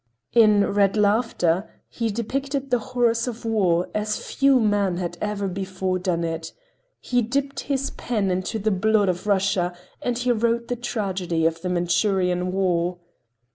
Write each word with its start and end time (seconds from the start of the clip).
In 0.33 0.65
"Red 0.65 0.97
Laughter" 0.97 1.69
he 1.87 2.09
depicted 2.09 2.71
the 2.71 2.79
horrors 2.79 3.27
of 3.27 3.45
war 3.45 3.87
as 3.93 4.17
few 4.33 4.59
men 4.59 4.97
had 4.97 5.15
ever 5.21 5.47
before 5.47 5.99
done 5.99 6.23
it. 6.23 6.53
He 6.99 7.21
dipped 7.21 7.59
his 7.59 7.91
pen 7.91 8.31
into 8.31 8.57
the 8.57 8.71
blood 8.71 9.09
of 9.09 9.27
Russia 9.27 9.77
and 10.01 10.19
wrote 10.41 10.69
the 10.69 10.75
tragedy 10.75 11.45
of 11.45 11.61
the 11.61 11.69
Manchurian 11.69 12.51
war. 12.51 12.97